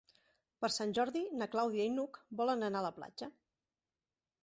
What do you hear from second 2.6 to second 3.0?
anar a la